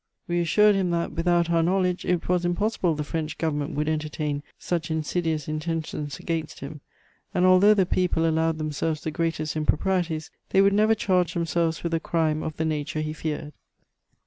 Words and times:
We 0.27 0.39
assured 0.39 0.73
him 0.73 0.89
that, 0.89 1.11
without 1.11 1.51
our 1.51 1.61
knowledge, 1.61 2.05
it 2.05 2.27
was 2.27 2.43
impossible 2.43 2.95
the 2.95 3.03
French 3.03 3.37
Government 3.37 3.75
would 3.75 3.87
entertain 3.87 4.41
such 4.57 4.89
insidious 4.89 5.47
intentions 5.47 6.17
against 6.17 6.59
him, 6.61 6.81
and 7.35 7.45
although 7.45 7.75
the 7.75 7.85
people 7.85 8.27
allowed 8.27 8.57
themselves 8.57 9.01
the 9.01 9.11
greatest 9.11 9.55
improprieties, 9.55 10.31
they 10.49 10.59
would 10.59 10.73
never 10.73 10.95
charge 10.95 11.35
themselves 11.35 11.83
with 11.83 11.93
a 11.93 11.99
crime 11.99 12.41
of 12.41 12.57
the 12.57 12.65
nature 12.65 13.01
he 13.01 13.13
feared. 13.13 13.53